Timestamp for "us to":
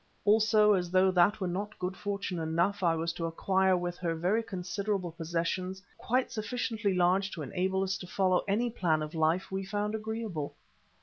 7.83-8.07